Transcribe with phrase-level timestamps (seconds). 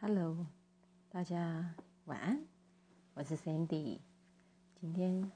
[0.00, 0.46] Hello，
[1.10, 2.40] 大家晚安，
[3.14, 3.98] 我是 Sandy。
[4.80, 5.28] 今天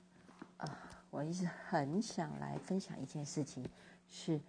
[0.57, 0.79] 啊，
[1.10, 3.68] 我一直很想来分享一件事情，
[4.06, 4.40] 是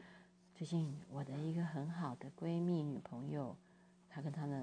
[0.54, 3.58] 最近我的一个很好的闺蜜女朋友，
[4.08, 4.56] 她跟她的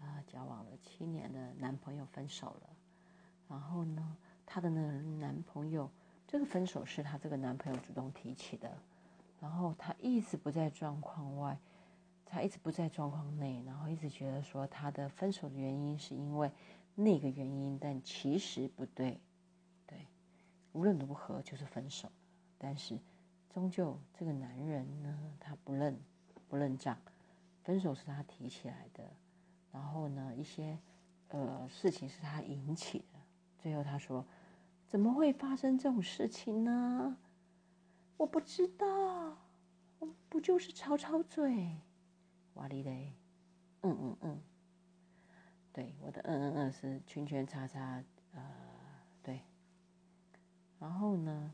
[0.00, 2.68] 啊交往了七年的男朋友分手了。
[3.48, 5.90] 然后呢，她的那个男朋友，
[6.28, 8.70] 这个分手是她这个男朋友主动提起的。
[9.40, 11.58] 然后她一直不在状况外。
[12.34, 16.50] 他一直不在状况内，然后一直觉得说他的分手的原因是因为
[16.96, 19.20] 那个原因，但其实不对，
[19.86, 20.08] 对，
[20.72, 22.10] 无论如何就是分手。
[22.58, 22.98] 但是
[23.50, 25.96] 终究这个男人呢，他不认
[26.48, 26.98] 不认账，
[27.62, 29.04] 分手是他提起来的，
[29.70, 30.76] 然后呢一些
[31.28, 33.20] 呃事情是他引起的，
[33.62, 34.26] 最后他说
[34.88, 37.16] 怎么会发生这种事情呢？
[38.16, 39.36] 我不知道，
[40.00, 41.76] 我不就是吵吵嘴。
[42.54, 43.12] 瓦力嘞，
[43.82, 44.42] 嗯嗯嗯，
[45.72, 48.42] 对，我的嗯嗯嗯是圈圈叉叉，呃，
[49.22, 49.40] 对。
[50.78, 51.52] 然后呢，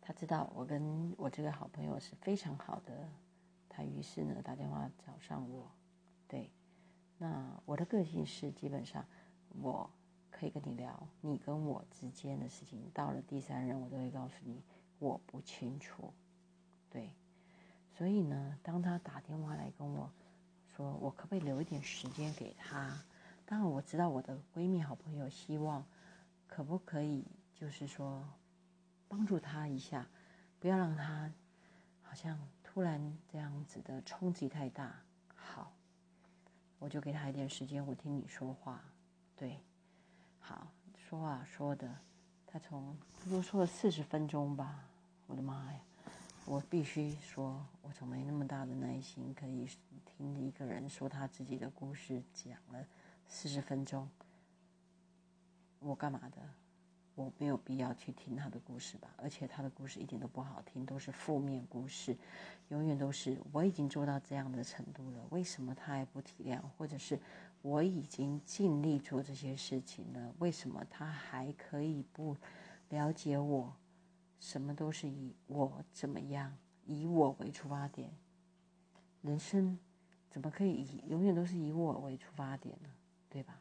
[0.00, 3.08] 他知道我跟我这个好朋友是非常好的，
[3.68, 5.70] 他于是呢打电话找上我，
[6.28, 6.50] 对。
[7.18, 9.06] 那我的个性是基本上
[9.60, 9.90] 我
[10.30, 14.62] 可以跟你聊，你跟我之间的事情，到了第三人我都会告诉你
[14.98, 16.12] 我不清楚，
[16.90, 17.12] 对。
[18.00, 20.10] 所以呢，当他打电话来跟我
[20.74, 22.98] 说，我可不可以留一点时间给他？
[23.44, 25.84] 当然我知道我的闺蜜好朋友希望，
[26.46, 28.26] 可不可以就是说
[29.06, 30.06] 帮助他一下，
[30.58, 31.30] 不要让他
[32.02, 34.94] 好像突然这样子的冲击太大。
[35.34, 35.70] 好，
[36.78, 38.82] 我就给他一点时间，我听你说话。
[39.36, 39.60] 对，
[40.38, 41.98] 好说啊说的，
[42.46, 42.96] 他从
[43.28, 44.88] 多说了四十分钟吧，
[45.26, 45.80] 我的妈呀！
[46.50, 49.68] 我必须说，我从没那么大的耐心可以
[50.04, 52.84] 听一个人说他自己的故事，讲了
[53.28, 54.08] 四十分钟。
[55.78, 56.42] 我干嘛的？
[57.14, 59.14] 我没有必要去听他的故事吧？
[59.16, 62.16] 而且他的故事一点都不好听，都是负面故事，
[62.70, 66.60] 永远都是我已经做到这样的程度了，为什么他还不体谅？
[66.76, 67.16] 或者是
[67.62, 72.36] 我已经尽力做这些事情了，为什么他还可以不
[72.88, 73.72] 了解我？
[74.40, 76.56] 什么都是以我怎么样，
[76.86, 78.10] 以我为出发点。
[79.22, 79.78] 人生
[80.30, 82.88] 怎么可以以永远都是以我为出发点呢？
[83.28, 83.60] 对吧？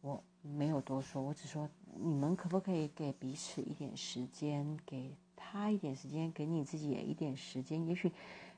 [0.00, 7.86] 我没有多说，我只说你们可不可以给彼此一点时间，给他一点时间，给你自己也一点时间。
[7.86, 8.12] 也许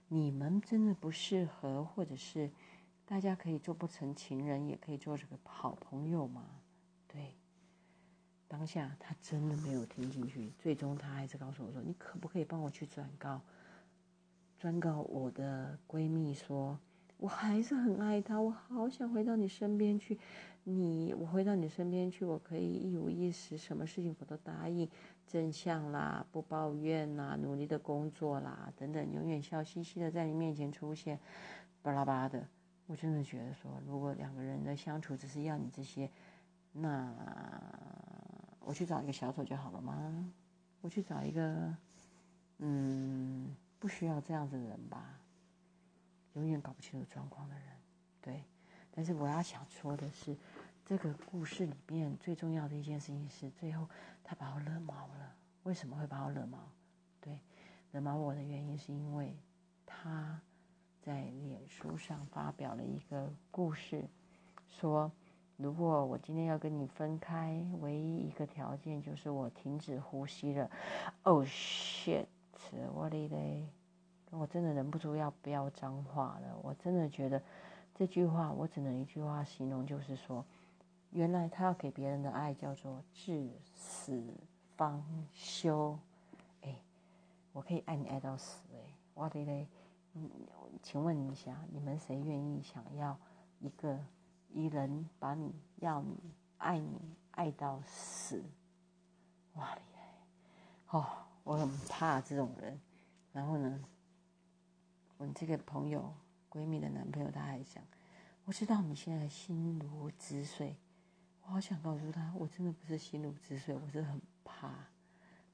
[0.08, 2.50] 你们真的不适合，或者是
[3.04, 6.46] 大家可以做不成情人，也可以做这个好朋友嘛？
[8.48, 13.40] 当下他真的没有听进去，最终他还是告诉我说：“你可不可以帮我去转告，
[14.58, 16.78] 转告我的闺蜜说，
[17.18, 20.18] 我还是很爱她，我好想回到你身边去。
[20.62, 24.88] 你，我回到你身边去，我可以一五一十，什么事情我都答应，
[25.26, 31.18] 真相啦，不抱怨啦，努力的工作啦，等等，永远笑嘻嘻的在你面前出现，
[31.82, 32.46] 巴拉巴的。
[32.86, 36.08] 我真的觉得说，如果两个人的相处只是要你这些，
[36.72, 37.12] 那……
[38.66, 40.28] 我去找一个小丑就好了吗？
[40.80, 41.72] 我去找一个，
[42.58, 45.20] 嗯，不需要这样子的人吧。
[46.34, 47.64] 永远搞不清楚状况的人，
[48.20, 48.42] 对。
[48.90, 50.36] 但是我要想说的是，
[50.84, 53.88] 这个故事里面最重要的一件事情是，最后
[54.24, 55.32] 他把我惹毛了。
[55.62, 56.58] 为什么会把我惹毛？
[57.20, 57.38] 对，
[57.92, 59.36] 惹毛我的原因是因为
[59.86, 60.40] 他
[61.00, 64.08] 在脸书上发表了一个故事，
[64.66, 65.12] 说。
[65.56, 70.70] 如果我今天要跟你分开，唯一一个条件就是我停止呼吸了。
[71.22, 72.26] Oh shit！
[72.92, 73.66] 我的嘞，
[74.30, 76.58] 我真的忍不住要飙脏话了。
[76.62, 77.42] 我真的觉得
[77.94, 80.44] 这句话，我只能一句话形容，就是说，
[81.10, 84.22] 原来他要给别人的爱叫做至死
[84.76, 85.02] 方
[85.32, 85.98] 休。
[86.60, 86.76] 哎，
[87.54, 88.78] 我可以爱你爱到死哎！
[89.14, 89.66] 我的嘞，
[90.12, 90.28] 嗯，
[90.82, 93.16] 请问一下，你们谁愿意想要
[93.60, 93.98] 一个？
[94.56, 96.16] 一人把你要你
[96.56, 98.42] 爱你爱到死，
[99.52, 100.98] 哇厉害！
[100.98, 101.06] 哦，
[101.44, 102.80] 我很怕这种人。
[103.34, 103.84] 然后呢，
[105.18, 106.10] 我这个朋友
[106.48, 107.84] 闺蜜的男朋友他还想，
[108.46, 110.74] 我知道你现在心如止水，
[111.42, 114.72] 我好想告诉他，我真的不是心如止水，我是很怕，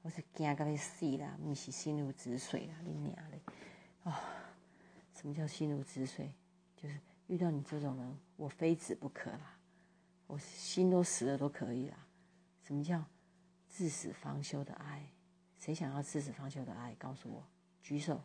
[0.01, 3.41] 我是惊到要死啦，不是心如止水啦，你娘嘞！
[4.05, 4.17] 啊，
[5.13, 6.33] 什么叫心如止水？
[6.77, 6.97] 就是。
[7.27, 9.57] 遇到你这种人，我非死不可啦！
[10.27, 12.07] 我心都死了都可以啦。
[12.61, 13.03] 什么叫
[13.69, 15.09] 至死方休的爱？
[15.59, 16.93] 谁想要至死方休的爱？
[16.95, 17.45] 告诉我，
[17.81, 18.21] 举手。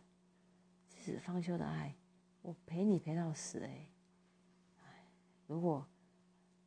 [0.88, 1.94] 至死方休的爱，
[2.42, 3.88] 我陪你陪到死哎！
[5.46, 5.86] 如果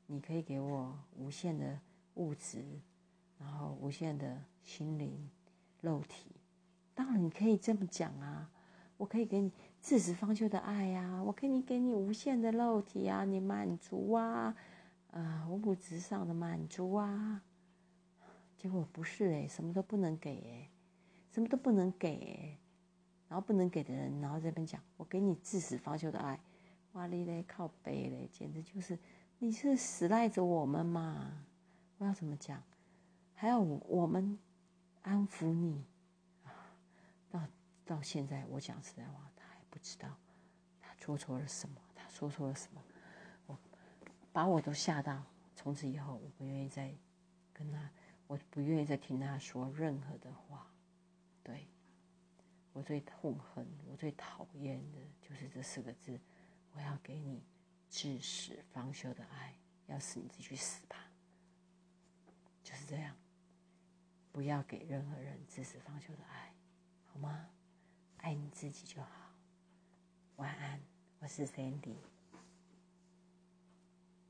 [0.07, 1.79] 你可以给我无限的
[2.15, 2.79] 物质，
[3.37, 5.29] 然后无限的心灵、
[5.81, 6.31] 肉体，
[6.93, 8.51] 当然你可以这么讲啊。
[9.01, 9.51] 我可以给你
[9.81, 14.55] 自始方休的爱呀，我可以给你无限的肉体啊，你满足啊，
[15.09, 17.41] 啊，物质上的满足啊。
[18.59, 20.69] 结果不是诶，什么都不能给诶，
[21.31, 22.59] 什么都不能给诶，
[23.27, 26.39] 然后不能给的人，然后这边讲我给你自始方休的爱，
[26.93, 28.99] 哇哩嘞靠背嘞，简直就是
[29.39, 31.43] 你是死赖着我们嘛？
[31.97, 32.61] 我要怎么讲？
[33.33, 34.37] 还要我们
[35.01, 35.83] 安抚你？
[37.91, 40.17] 到现在我讲实在话，他还不知道
[40.79, 42.81] 他做错了什么，他说错了什么，
[43.47, 43.59] 我
[44.31, 46.95] 把我都吓到，从此以后我不愿意再
[47.53, 47.91] 跟他。
[48.27, 50.71] 我不愿意再听他说任何的话，
[51.43, 51.67] 对
[52.71, 56.17] 我最痛恨、我最讨厌的就是这四个字：
[56.71, 57.43] 我要给你
[57.89, 59.53] 至死方休的爱，
[59.87, 61.11] 要死你自己去死吧，
[62.63, 63.13] 就是这样，
[64.31, 66.53] 不要给任何人至死方休的爱，
[67.11, 67.49] 好吗？
[68.21, 69.09] 爱你自己就好。
[70.35, 70.79] 晚安，
[71.19, 71.95] 我是 Sandy。